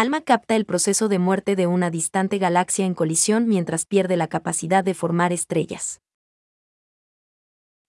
[0.00, 4.28] ALMA capta el proceso de muerte de una distante galaxia en colisión mientras pierde la
[4.28, 6.00] capacidad de formar estrellas.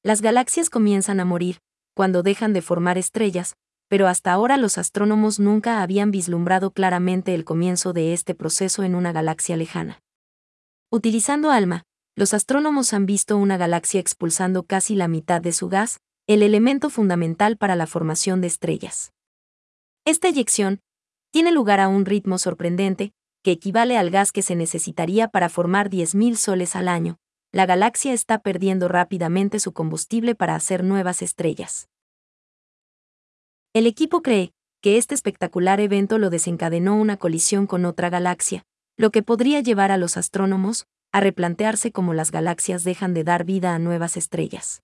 [0.03, 1.59] Las galaxias comienzan a morir,
[1.95, 3.55] cuando dejan de formar estrellas,
[3.87, 8.95] pero hasta ahora los astrónomos nunca habían vislumbrado claramente el comienzo de este proceso en
[8.95, 10.01] una galaxia lejana.
[10.89, 11.83] Utilizando ALMA,
[12.17, 16.89] los astrónomos han visto una galaxia expulsando casi la mitad de su gas, el elemento
[16.89, 19.13] fundamental para la formación de estrellas.
[20.03, 20.81] Esta eyección
[21.31, 23.13] tiene lugar a un ritmo sorprendente,
[23.43, 27.17] que equivale al gas que se necesitaría para formar 10.000 soles al año.
[27.51, 31.89] La galaxia está perdiendo rápidamente su combustible para hacer nuevas estrellas.
[33.73, 38.63] El equipo cree que este espectacular evento lo desencadenó una colisión con otra galaxia,
[38.97, 43.43] lo que podría llevar a los astrónomos a replantearse cómo las galaxias dejan de dar
[43.43, 44.81] vida a nuevas estrellas.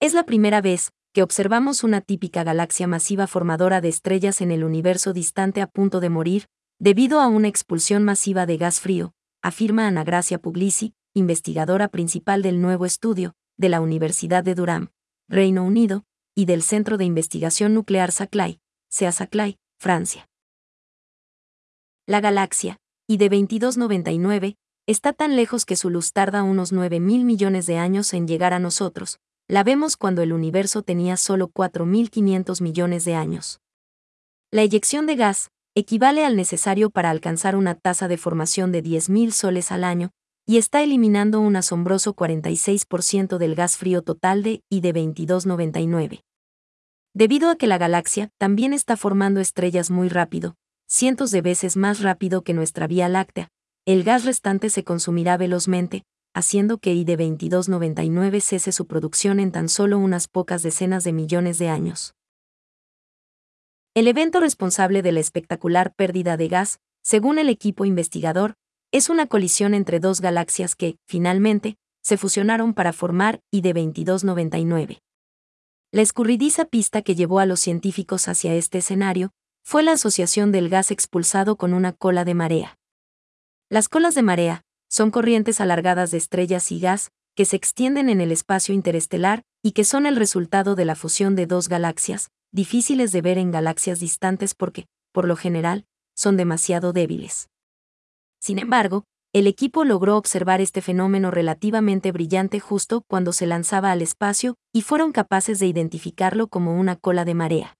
[0.00, 4.62] Es la primera vez que observamos una típica galaxia masiva formadora de estrellas en el
[4.62, 6.44] universo distante a punto de morir,
[6.78, 12.60] debido a una expulsión masiva de gas frío, afirma Ana Gracia Puglisi, investigadora principal del
[12.60, 14.90] nuevo estudio, de la Universidad de Durham,
[15.26, 20.28] Reino Unido, y del Centro de Investigación Nuclear Saclay, SEA Saclay, Francia.
[22.06, 27.24] La galaxia, y de 2299, está tan lejos que su luz tarda unos 9 mil
[27.24, 32.60] millones de años en llegar a nosotros, la vemos cuando el universo tenía solo 4.500
[32.60, 33.60] millones de años.
[34.50, 39.30] La eyección de gas equivale al necesario para alcanzar una tasa de formación de 10.000
[39.30, 40.10] soles al año,
[40.46, 46.22] y está eliminando un asombroso 46% del gas frío total de y de 2299.
[47.14, 50.54] Debido a que la galaxia también está formando estrellas muy rápido,
[50.86, 53.48] cientos de veces más rápido que nuestra Vía Láctea,
[53.86, 56.04] el gas restante se consumirá velozmente,
[56.36, 61.58] haciendo que ID 2299 cese su producción en tan solo unas pocas decenas de millones
[61.58, 62.14] de años.
[63.94, 68.52] El evento responsable de la espectacular pérdida de gas, según el equipo investigador,
[68.92, 75.00] es una colisión entre dos galaxias que, finalmente, se fusionaron para formar ID 2299.
[75.90, 79.30] La escurridiza pista que llevó a los científicos hacia este escenario
[79.64, 82.76] fue la asociación del gas expulsado con una cola de marea.
[83.70, 84.65] Las colas de marea
[84.96, 89.72] son corrientes alargadas de estrellas y gas que se extienden en el espacio interestelar y
[89.72, 94.00] que son el resultado de la fusión de dos galaxias, difíciles de ver en galaxias
[94.00, 95.84] distantes porque, por lo general,
[96.14, 97.50] son demasiado débiles.
[98.40, 104.00] Sin embargo, el equipo logró observar este fenómeno relativamente brillante justo cuando se lanzaba al
[104.00, 107.76] espacio y fueron capaces de identificarlo como una cola de marea.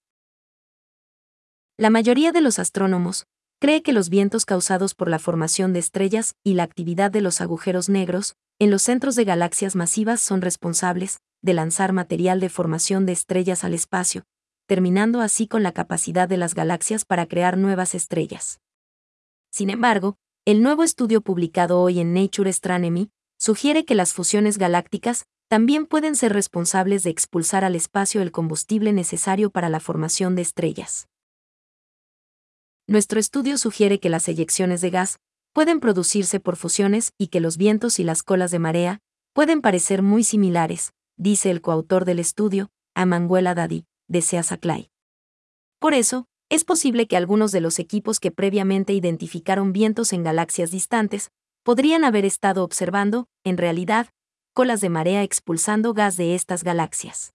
[1.78, 3.25] La mayoría de los astrónomos
[3.58, 7.40] cree que los vientos causados por la formación de estrellas y la actividad de los
[7.40, 13.06] agujeros negros en los centros de galaxias masivas son responsables de lanzar material de formación
[13.06, 14.24] de estrellas al espacio,
[14.66, 18.60] terminando así con la capacidad de las galaxias para crear nuevas estrellas.
[19.50, 25.26] Sin embargo, el nuevo estudio publicado hoy en Nature Astronomy sugiere que las fusiones galácticas
[25.48, 30.42] también pueden ser responsables de expulsar al espacio el combustible necesario para la formación de
[30.42, 31.08] estrellas.
[32.88, 35.19] Nuestro estudio sugiere que las eyecciones de gas
[35.52, 39.00] pueden producirse por fusiones y que los vientos y las colas de marea
[39.32, 44.91] pueden parecer muy similares, dice el coautor del estudio, Amanguela Dadi, de Seasaclay.
[45.80, 50.70] Por eso, es posible que algunos de los equipos que previamente identificaron vientos en galaxias
[50.70, 51.32] distantes
[51.64, 54.10] podrían haber estado observando, en realidad,
[54.53, 57.34] colas de marea expulsando gas de estas galaxias.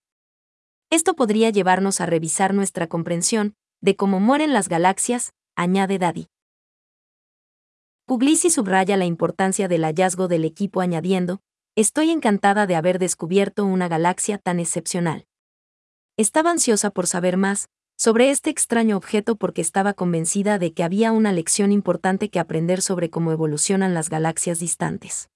[0.89, 6.27] Esto podría llevarnos a revisar nuestra comprensión de cómo mueren las galaxias, añade Daddy.
[8.05, 11.41] Puglisi subraya la importancia del hallazgo del equipo añadiendo,
[11.77, 15.25] Estoy encantada de haber descubierto una galaxia tan excepcional.
[16.17, 21.13] Estaba ansiosa por saber más, sobre este extraño objeto porque estaba convencida de que había
[21.13, 25.29] una lección importante que aprender sobre cómo evolucionan las galaxias distantes.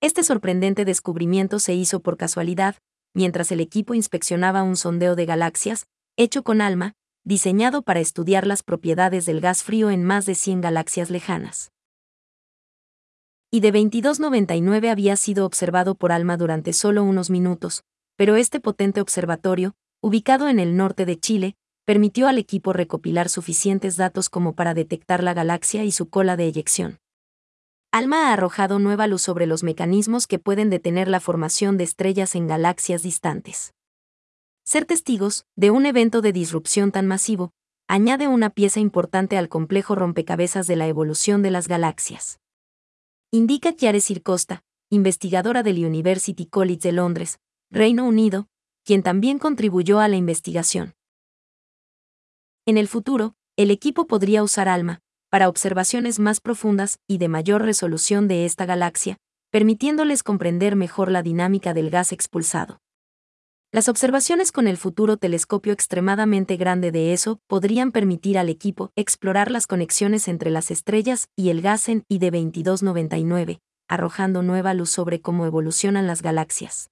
[0.00, 2.76] Este sorprendente descubrimiento se hizo por casualidad,
[3.12, 5.86] mientras el equipo inspeccionaba un sondeo de galaxias,
[6.16, 6.92] hecho con ALMA,
[7.24, 11.70] diseñado para estudiar las propiedades del gas frío en más de 100 galaxias lejanas.
[13.50, 17.82] Y de 2299 había sido observado por ALMA durante solo unos minutos,
[18.16, 23.96] pero este potente observatorio, ubicado en el norte de Chile, permitió al equipo recopilar suficientes
[23.96, 26.98] datos como para detectar la galaxia y su cola de eyección.
[27.92, 32.36] ALMA ha arrojado nueva luz sobre los mecanismos que pueden detener la formación de estrellas
[32.36, 33.72] en galaxias distantes.
[34.64, 37.52] Ser testigos de un evento de disrupción tan masivo
[37.88, 42.38] añade una pieza importante al complejo rompecabezas de la evolución de las galaxias.
[43.32, 47.38] Indica Chiare Costa, investigadora del University College de Londres,
[47.70, 48.48] Reino Unido,
[48.84, 50.94] quien también contribuyó a la investigación.
[52.66, 57.62] En el futuro, el equipo podría usar ALMA para observaciones más profundas y de mayor
[57.62, 59.16] resolución de esta galaxia,
[59.50, 62.80] permitiéndoles comprender mejor la dinámica del gas expulsado.
[63.72, 69.52] Las observaciones con el futuro telescopio extremadamente grande de ESO podrían permitir al equipo explorar
[69.52, 75.20] las conexiones entre las estrellas y el gas en ID 2299, arrojando nueva luz sobre
[75.20, 76.90] cómo evolucionan las galaxias.